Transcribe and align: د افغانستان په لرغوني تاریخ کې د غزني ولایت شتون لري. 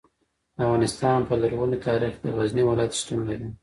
د 0.55 0.57
افغانستان 0.65 1.19
په 1.27 1.33
لرغوني 1.41 1.77
تاریخ 1.87 2.13
کې 2.17 2.25
د 2.27 2.35
غزني 2.37 2.63
ولایت 2.65 2.93
شتون 2.99 3.19
لري. 3.29 3.47